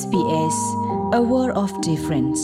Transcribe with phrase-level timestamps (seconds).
[0.00, 0.58] SBS
[1.18, 2.42] a world of difference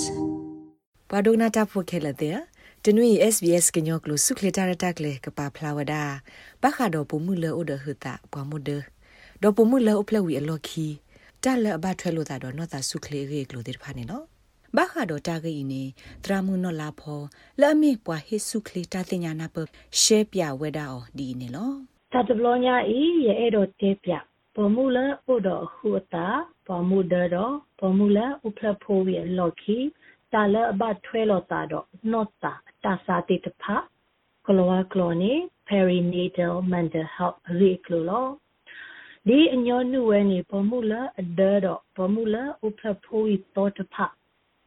[1.10, 2.36] ဘာဒိုနာတာဖိုခဲလတဲ့
[2.84, 6.02] တနွေ SBS ကညောကလစုခလတာရတက်လေကပါဖလာဝဒါ
[6.62, 8.70] ဘခါတော့ပမှုလေအိုဒဟတာပွားမဒ
[9.42, 10.86] တော့ပမှုလေအပလဝီအလော်ခီ
[11.44, 14.24] တက်လအဘထွဲလို့တာတော့နော်တာစုခလေရေကလိုတဲ့ဖာနေနော်
[14.76, 15.82] ဘခါတော့တာဂိနေ
[16.24, 17.20] တရာမှုနော်လာဖော
[17.60, 19.56] လအမေပွားဟိစုခလေတာတင်ညာနာပ
[20.00, 21.72] ရှဲပြဝဲတာအော်ဒီနေလော
[22.12, 24.12] တတဘလောညာဤရဲ့အဲ့တော့တဲပြ
[24.56, 26.26] ပေါ်မူလာဥဒဟူတာ
[26.66, 29.78] ပေါ်မူဒတော့ပေါ်မူလာဥဖလဖိုဝီလော်ခီ
[30.32, 32.52] တာလအဘထွဲလို့တာတော့နော့တာ
[32.84, 33.64] တာစာတိတဖ
[34.46, 35.32] ကလောဝကလောနီ
[35.68, 38.26] perinatal mental health ရေကလော
[39.26, 43.96] ဒီအညောနုဝဲနေပေါ်မူလာအဒတော့ပေါ်မူလာဥဖလဖိုဝီတော့တဖ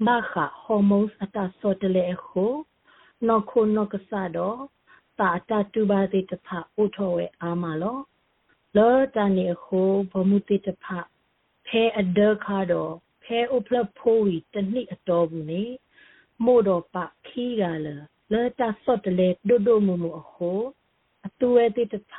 [0.05, 2.45] မခဟော်မုန်းအတာစောတလေခု
[3.27, 4.59] နော်ခုနော်ကစားတော့
[5.19, 6.47] တာတာတူပါတိတဖ
[6.81, 7.97] ဥထောဝဲအာမလော
[8.77, 10.85] လောတန်နေခိုဘမှုတိတဖ
[11.67, 12.93] ဖဲအဒခါတော့
[13.23, 15.63] ဖဲဥပလဖိုးဝီတနည်းအတော်ဘူးနေ
[16.45, 16.95] မို့တော့ပ
[17.27, 17.73] ခီးကလာ
[18.31, 20.59] လောတဆော့တလေဒိုဒိုမူမူအခို
[21.25, 22.13] အတူဝဲတိတဖ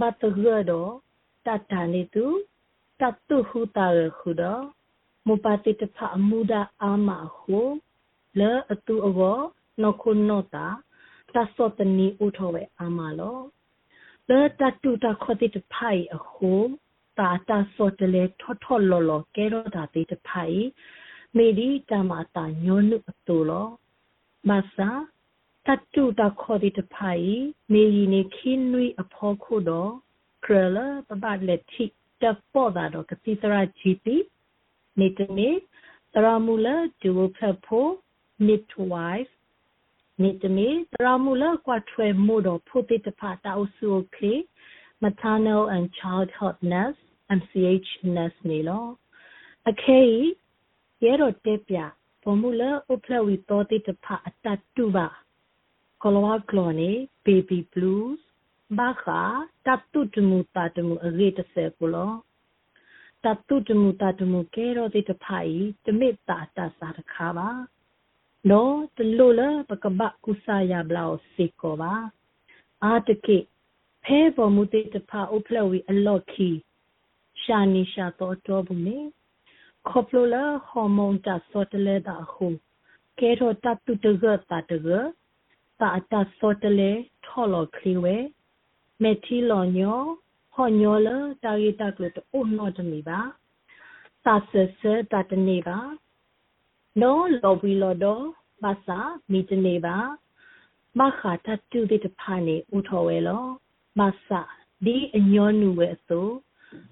[0.00, 0.92] ဘတ်တရတော့
[1.46, 2.24] တတနေသူ
[3.00, 4.64] တတုဟူတာရခုတော့
[5.26, 7.60] မူပါတိတဖအမှုဒအာမဟု
[8.38, 9.38] လောအတူအော
[9.82, 10.66] နခုနောတာ
[11.34, 13.38] တဆော့တနီဥထောဝဲအာမလော
[14.28, 16.52] လေတတူတာခတိတဖိုင်အခု
[17.18, 20.62] တာတာစောတလေထော်ထော်လော်လော်ကဲတော့တာတိတဖိုင်
[21.36, 23.68] မေဒီတမတာညွန်းနုအတူလော
[24.48, 24.90] မဆာ
[25.66, 27.30] တတူတာခေါ်တိတဖိုင်
[27.72, 29.92] မေယီနေခင်းနွိအဖောခုတော့
[30.44, 31.84] ခရလပပလက်တိ
[32.22, 34.16] တပေါ်တာတော့ကတိတရာဂျီပီ
[34.98, 35.50] နေတနေ
[36.14, 37.90] တရာမူလာဒူဖက်ဖို့
[38.46, 39.32] midwife
[40.22, 44.32] နေတမီတရာမူလကွာထွဲမို့တော့ဖို့တိတဖာတောက်စုခေ
[45.02, 47.00] maternal and childhood nurse
[47.38, 48.86] MCH nurse နေလော
[49.70, 50.00] အခေ
[51.04, 51.76] ရဲတော့တက်ပြ
[52.22, 55.08] ဘမူလဥပလဝီတော်တိတဖာအတတူပါ
[56.02, 56.90] ကလဝကလောနေ
[57.26, 58.20] baby blues
[58.78, 59.20] ဘာခာ
[59.66, 62.12] တတုတမူတာတမူအရေးတဆဲကိုလော
[63.24, 67.48] တတုတမူတာတမူကဲတော့တိတဖာဤတမိတာတစားတခါပါ
[68.50, 71.94] နော်တလို့လပကဘကုစာယဘလောက်စေကောပါ
[72.84, 73.38] အာတကိ
[74.04, 76.48] ဖဲပေါ်မူတေတဖာဥဖလဝီအလော့ခီ
[77.42, 78.98] ရှာနီရှာတော့တော့ဘူးနေ
[79.88, 82.46] ခေါပလိုလာဟော်မုန်းတဆော့တလေတာခု
[83.18, 84.88] ကဲတော့တတုတကတာတက
[85.80, 86.90] တာတဆော့တလေ
[87.26, 88.16] ထော်လော်ခလီဝဲ
[89.02, 90.00] မေတီလောညော
[90.54, 93.20] ဟောညောလာတာရီတကလို့အိုနော်တမီပါ
[94.24, 94.80] တာဆဆ
[95.12, 95.78] တာတနေပါ
[97.00, 98.24] နော်လော်ဘီလော်တော့
[98.62, 99.00] ဘာသာ
[99.32, 99.96] မီတနေပါ
[100.98, 103.44] မခါတတူတဲ့ဖာနေဥထော်ဝဲလော
[103.98, 104.42] မဆာ
[104.84, 106.34] ဒီအညောနူဝဲအစိုး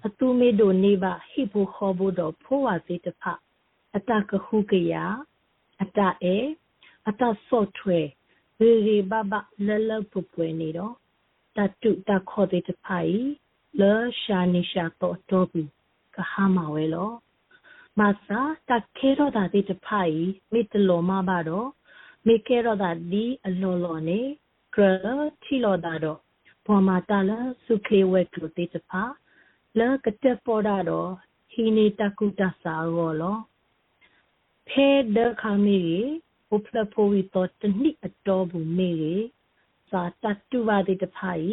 [0.07, 3.23] အတူမေဒိုနေပါဟိဘူခေါ်ဘူးတော့ဖိုးဝါစေတဖ
[3.95, 4.93] အတကခုကရ
[5.81, 6.37] အတအဲ
[7.07, 7.99] အတဆော့ထွဲ
[8.59, 9.33] ရေရေဘဘ
[9.65, 10.93] လလပူပွေနေတော့
[11.55, 13.17] တတုတခေါ်တဲ့တဖိုင်
[13.79, 15.69] လောရှာနေရှာတော့တော့ဘူး
[16.15, 17.11] ကဟာမဝဲလော
[17.99, 20.19] မဆာတခဲတော့တာဒီတဖိုင်
[20.53, 21.67] မိတလောမပါတော့
[22.27, 24.19] မိခဲတော့တာဒီအလောလောနေ
[24.75, 25.05] ကရ
[25.43, 26.19] ချီလောတာတော့
[26.65, 29.03] ဘောမာတလာစုခေဝဲကလို့တေတဖာ
[29.77, 31.09] လကတက်ပေါ်တာတော့
[31.51, 33.37] ဟီနေတကုတဆာရောလော
[34.69, 35.81] ဖဲဒခါမီ
[36.55, 38.93] ဥပလဖိုဝီတော့တနိအတော်ဘူးမေ
[39.89, 41.51] စာတတူပါတဲ့တဖိုင်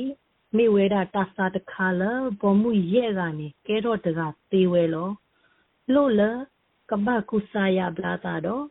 [0.56, 2.02] မိဝဲတာတဆာတခါလ
[2.40, 5.10] ဘောမှုရဲ့ကနေကဲတော့တကသေးဝဲလော
[5.92, 6.22] လို့လ
[6.90, 8.64] ကဘကုစာယဘလာတာတော့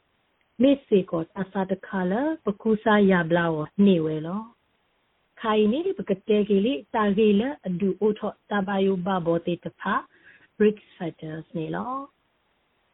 [0.61, 2.13] မေစေကိုအစာတခါလ
[2.45, 4.43] ပကုစာယဘလာဝနေဝဲလော
[5.41, 9.93] ခိုင်နေပကတဲကလေးတာဂေလအဒူအိုထတဘယုဘဘောတေတဖာ
[10.57, 11.93] brick factors နေလော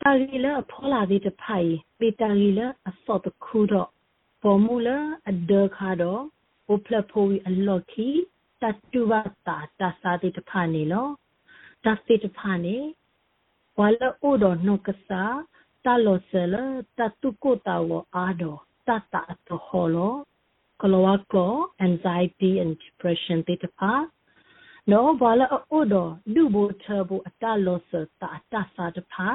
[0.02, 3.90] တာဂေလဖောလာသေးတဖိုင်ပေတာဂေလအစော့တခုတော့
[4.42, 4.98] ပေါ်မူလာ
[5.30, 6.22] အဒခါတော့
[6.68, 8.08] ဘပလဖိုဝီအလော်ခီ
[8.62, 9.14] တတူဝ
[9.48, 11.08] တာတစာတိတဖာနေလော
[11.86, 12.78] တတိတဖာနေ
[13.80, 15.24] ဝါလအိုဒနကစာ
[15.86, 16.56] တလောဆလ
[16.98, 18.44] တတုကိုတာဝအာဒ
[18.88, 20.14] တတအတဟောလော
[20.82, 21.54] ကလောကလော
[21.88, 23.94] anxiety and depression တေတပါ
[24.92, 25.96] နောဘာလအိုဒ
[26.34, 27.92] ဒူဘူထဘူအတလောဆ
[28.22, 29.28] တာတစာတပါ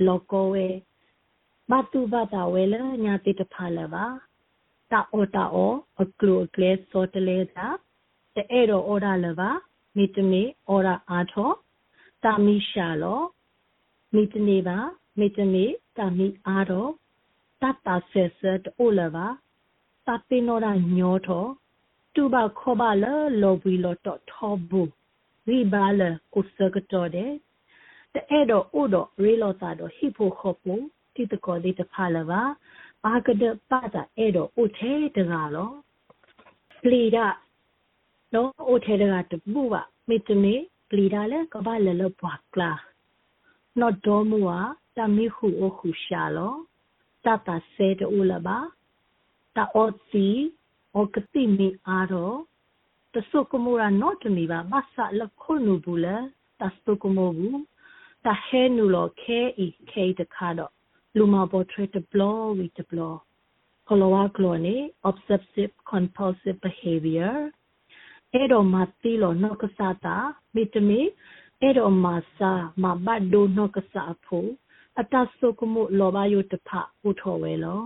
[0.05, 0.67] လောကောဝဲ
[1.69, 4.05] ဘတုဘတာဝဲလညာတိတဖာလပါ
[4.91, 7.67] တာအိုတာအိုအကလုကလေစောတလေတာ
[8.35, 9.49] တဲ့အဲ့တော့အော်ဒါလပါ
[9.95, 11.51] မိတမီအော်ဒါအားထော
[12.23, 13.21] တာမီရှာလော
[14.13, 14.77] မိတနေပါ
[15.19, 15.65] မိတမီ
[15.97, 16.91] တာမီအားတော့
[17.61, 19.27] တတ်တာဆက်ဆက်အိုလပါ
[20.05, 21.45] တာပင်နောရာညောထော
[22.13, 23.05] တူဘခောဘလ
[23.41, 24.91] လောဘီလောတော့ထောဘူး
[25.47, 26.01] ရိဘာလ
[26.33, 27.31] ကိုစကတော့တဲ့
[28.13, 30.83] တဲ့တော့အိုတော့ရေလောတာတော့ဟိဖို့ခောဖို့
[31.15, 32.41] တိတကောလေးတဖလာပါ
[33.05, 35.71] အာကဒပါတာအဲ့တော့အိုထဲတကားလော
[36.83, 37.17] ပလီဒ
[38.33, 40.55] နော်အိုထဲတကားတပူပါမေတမေ
[40.89, 42.71] ပလီဒလည်းကဘာလလပွားကလာ
[43.79, 44.49] နော်ဒေါ်မူဝ
[44.97, 46.55] တမီခုအခုရှာလော
[47.29, 48.57] တတာဆဲတူလပါ
[49.55, 50.27] တာအော့စီ
[50.95, 52.37] အော်ကတိမီအားတော့
[53.13, 56.17] တဆုကမူရာနော့တမီပါမဆလခုနူဘူးလေ
[56.59, 57.59] တစတုကမူဘူး
[58.25, 60.73] တဟဲနူလောခဲဤခဲတခါတော့
[61.17, 63.15] လူမပေါ်ထရက်တဘလောဝီတဘလော
[63.87, 64.75] ကလောဝါကလောနေ
[65.09, 67.35] obsessive compulsive behavior
[68.33, 70.17] အဲ့တော့မတိလောနော့ကစားတာ
[70.55, 71.01] မိတမီ
[71.61, 72.51] အဲ့တော့မစာ
[72.83, 74.49] မဘတ်ဒိုနော့ကစားဖို့
[74.99, 76.69] အတဆုကမှုလောဘယုတဖ
[77.07, 77.83] ဥထောဝဲလော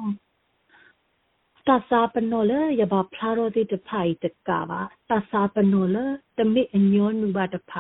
[1.67, 5.97] တသပနောလယဘဖလာရောတိတဖိုင်တကပါတသပနောလ
[6.37, 7.71] တမိအညောနုဘတဖ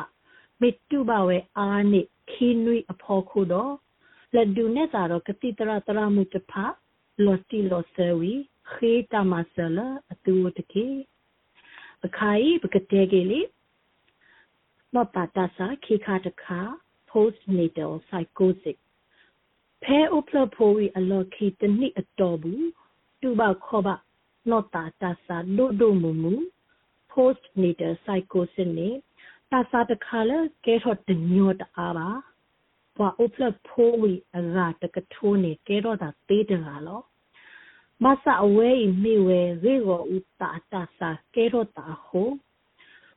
[0.61, 2.01] မေတုဘဝဲအာနိ
[2.31, 3.73] ခီနွိအဖောခုတော့
[4.35, 6.53] လက်ဒုနဲ့သာတော့ကတိတရတရမှုတဖ
[7.25, 8.33] လောတိလောဆဝီ
[8.71, 9.79] ခေတမဆလ
[10.11, 10.87] အတူတကေ
[12.05, 13.41] အခိုင်ပကတဲ့ကေလေ
[14.93, 16.59] မပတာစာခေခါတခါ
[17.09, 18.82] post natal psychosis
[19.83, 22.67] ဖဲဥပလဖိုဝီအလောခေတနိအတော်ဘူး
[23.21, 23.87] တူဘခောဘ
[24.49, 26.33] နောတာတာစာဒိုဒိုမူမူ
[27.11, 28.89] post natal psychosis နေ
[29.51, 32.09] တာစာတခါလဲကဲထော့တညောတအားပါ
[32.97, 37.01] ဘွာဥပလဖိုဝီအရာတကထိုးနေကဲတော့တာသေးတကားလော
[38.03, 42.29] မဆအဝဲဤမိဝဲရေကိုဥတာတာစာကဲတော့တာဟို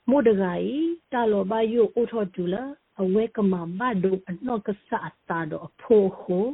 [0.09, 0.77] မို့တကာဤ
[1.13, 2.65] တာလောဘယုဥထောတူလာ
[3.03, 6.47] အဝဲကမဘဒုအနောက်ကဆအတာတော့အဖိုးဟို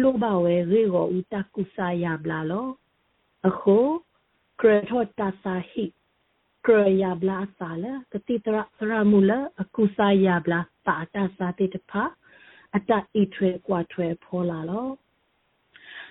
[0.00, 2.68] လိုဘဝဲရေကိုဥတကုစာယဘလာလော
[3.48, 3.76] အခု
[4.60, 5.84] ကရထောတာစာဟိ
[6.66, 12.02] ကရယဘလာစာလကတိတရသရမူလအကုစာယဘလာပါတာစာတိတဖာ
[12.76, 12.98] အတဣ
[13.34, 14.88] ထွဲကွာထွဲဖောလာလော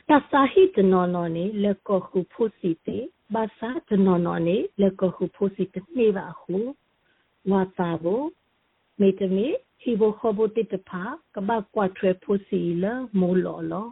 [0.09, 2.97] တသဟိတနောနောနေလကခုဖို့စီတေ
[3.33, 6.57] ဘာသာတနောနောနေလကခုဖို့စီတနေပါဟု
[7.51, 8.23] ဝါတာဘော
[8.99, 9.47] မေတမေ
[9.85, 11.03] ဟိဘခဘတိတဖာ
[11.35, 12.85] ကဘကွာထွဲဖို့စီလ
[13.19, 13.89] မိုးလောလော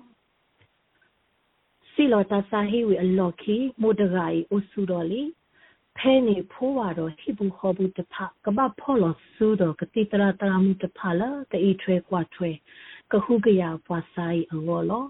[1.91, 5.21] စီလောတာစာဟိဝီအလော်ခီမိုဒဂိုင်အိုဆူတော်လီ
[5.97, 12.51] ဖဲနေဖိုးဝါတော့ဟိဘူးခေါ်ဘူးတဖကဘဖော်လို့စူတော့ကတိတရာတရာမှုတဖလာကဤထွဲကွာထွဲ
[13.11, 15.05] ကခုကရပွားဆိုင်အောလော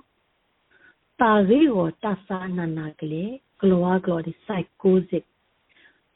[1.19, 5.25] တာရီကိုတဆာနနာကလေးဂလောဝါဂလောဒီစိုက်ကိုစစ်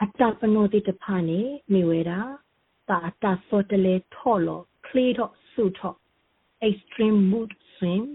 [0.04, 1.40] အတပနောတိတဖနေ
[1.72, 2.20] မိဝဲတာ
[2.90, 5.98] တာအတစောတလေထော်လို့ clear တော့ဆူတော့
[6.68, 8.14] extreme mood swings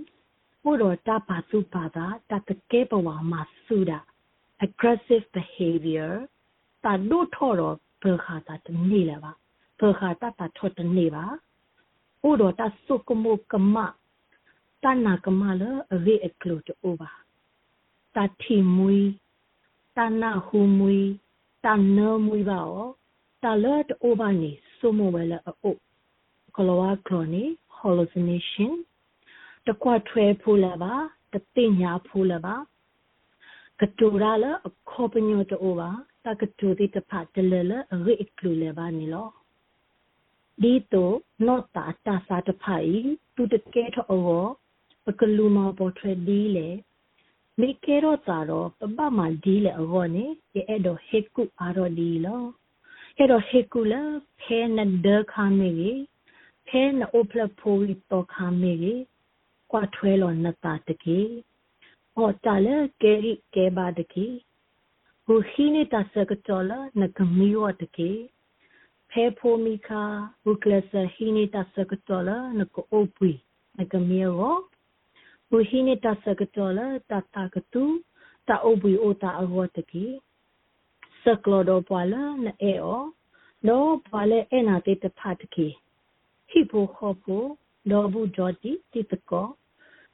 [0.62, 3.98] ဘုရောတပါစုပါတာတတကဲဘဝမှာဆူတာ
[4.64, 6.12] aggressive behavior
[6.84, 9.32] တာဒိုထော်တော့ဘခါတာတနေလာပါ
[9.80, 11.24] ဘခါတာတာထော်တနေပါ
[12.28, 13.76] ဥတော်တာစုကမုကမ
[14.82, 15.62] တနာကမလ
[15.94, 17.12] အဝေအကလို့တူပါ
[18.14, 19.00] တာတီမွီ
[19.96, 21.00] တာနာဟူမွီ
[21.64, 23.01] တာနောမွီပါဩ
[23.42, 25.74] တာလတ်အိုဘာနီဆိုမိုဝဲလအို
[26.56, 27.44] ကလောဝါကလောနီ
[27.78, 28.72] hallucination
[29.66, 30.94] တကွာထွဲဖူလာပါ
[31.32, 32.54] တသိညာဖူလာပါ
[33.80, 35.90] ကတူရာလအခေါပညိုတိုဘာ
[36.24, 37.72] တကတူတိတဖတ်တလလ
[38.06, 39.28] ရိကလူလေပါနီလော
[40.62, 41.12] ဒီတို
[41.46, 44.06] နော့တာတာစာတဖိုင်သူတကဲထော
[45.04, 46.68] ပကလူမပေါ်ထွဲဒီလေ
[47.60, 52.42] မိကေရောတာတော့ပပမဒီလေအောနေရဲ့အဲ့တော့ဟေကုအာရောဒီလော
[53.16, 54.02] အဲ့တော့ဟေကုလာ
[54.40, 56.02] ဖဲနဒခါမေကြီး
[56.68, 59.02] ဖဲနအိုပလဖိုရီတော့ခါမေကြီး
[59.70, 61.20] ကွာထွဲလောနတာတကေ
[62.14, 64.26] ဟောတလေကဲရီကဲပါတကေ
[65.26, 68.10] ဟိုခီနေတာစကတော်လာနကမီဝတကေ
[69.10, 70.02] ဖဲဖိုမီခါ
[70.44, 73.32] ဘုကလဆဟီနေတာစကတော်လာနကိုအိုပွီ
[73.78, 74.54] နကမီရော
[75.48, 77.84] ဟိုဟီနေတာစကတော်လာတတာကတူ
[78.48, 80.06] တာအိုပွီအိုတာအဝတကေ
[81.22, 83.02] စကလောဒပွာလာနအေအော
[83.66, 85.68] လောပွာလေအနာတေတဖတ်ကေ
[86.48, 87.42] ဟိဖိုခောဖို
[87.90, 89.48] လောဘူးဂျော်တီတိတကော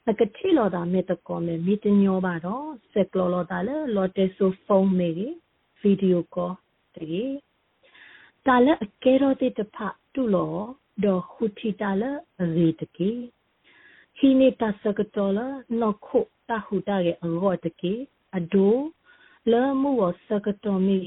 [0.08, 5.10] အကတိလောတာမေတကောမေမီတညောပါတော့စက်ကလောလောတာလေလော်တေဆိုဖုန်းမေ
[5.80, 6.50] ဗီဒီယိုကော
[6.94, 7.36] တကြီး
[8.46, 9.76] တာလေအကဲရောတိတဖ
[10.12, 10.54] တူလော
[11.04, 12.10] ဒေါ်ခုတီတာလေ
[12.56, 13.22] ရေတကြီး
[14.16, 15.38] ဟိနေတာစကတော်လ
[15.80, 18.00] နော့ခုတာဟူတာရဲ့အရောတကြီး
[18.36, 18.74] အဒို
[19.52, 21.00] လဲမှုဝစကတော်မီ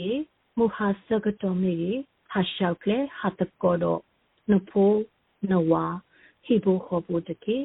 [0.57, 1.75] မူဟာစကတော်မီ
[2.31, 4.01] ဟာရှောက်ကလေဟာတကောတော့
[4.51, 4.99] နဖိုး
[5.51, 5.85] နဝါ
[6.43, 7.57] ဟိဘူခောဘူတကေ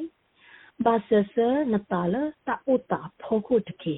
[0.85, 1.35] ဘာဆဆ
[1.73, 2.14] နတာလ
[2.47, 3.95] တာဥတာဖောခုတကေ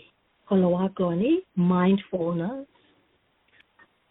[0.47, 1.32] ခလဝါကလနီ
[1.70, 2.58] mindfulness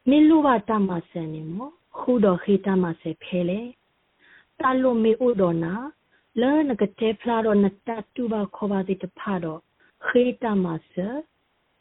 [0.09, 1.59] မီလူဝတာမဆန်နီမ
[1.97, 3.61] ခုတော်ခေတာမဆေဖဲလေ
[4.59, 5.73] တာလိုမီဥဒနာ
[6.41, 9.59] လဲနကတေဖလာတော့နတတူပါခေါ်ပါတိတဖာတော့
[10.05, 10.93] ခေတာမဆ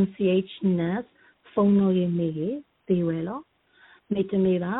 [0.00, 1.08] MCH nurse
[1.52, 2.30] ဖုန်းနိုရင်းနေ
[2.88, 3.40] တေဝဲလော
[4.12, 4.76] မေတ္တမေပါ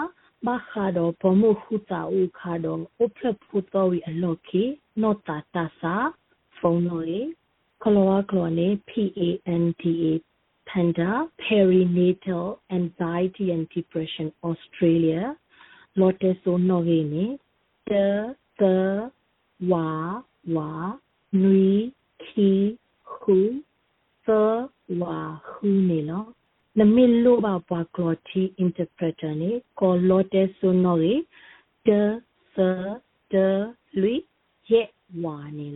[0.46, 4.62] ဘာခါတော့ဘမှုခုတာဥခါတော့ဥဖလက်ဖို့တော့ဝီအလော်ခေ
[5.02, 5.94] နောတာတာစာ
[6.58, 7.20] ဖုန်းလို့လေ
[7.82, 10.08] ကလောကလောလေ PANDA
[10.68, 11.10] Panda
[11.42, 12.46] Perinatal
[12.78, 15.22] Anxiety and Depression Australia
[15.98, 17.26] လော်တဲဆိုနော်ရင်းနေ
[17.88, 17.92] တ
[18.60, 18.62] သ
[19.70, 19.88] ဝါ
[20.54, 20.72] ဝါ
[21.42, 21.70] နွီ
[22.24, 22.50] ခီ
[23.20, 23.38] ခု
[24.26, 24.28] သ
[25.00, 26.24] ဝါခုနေလော
[26.78, 29.50] နမီလိုပါပွားကလော်တီ interpreter နေ
[29.80, 31.06] ကောလော်တဲဆိုနော်ရ
[31.86, 31.88] တ
[32.54, 32.58] သ
[33.32, 33.34] တ
[34.00, 34.14] လူ
[34.70, 34.88] ရဲ့
[35.22, 35.68] ဝါနေ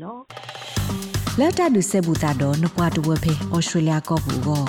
[1.41, 4.63] လောလက်တာဒုဆေဘူတာတော့နပွားတဝဖေဩစတြေးလျကောဘူကို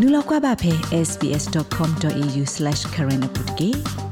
[0.00, 0.72] နူလောက်ကွာပါဖေ
[1.08, 4.03] sbs.com.au/current update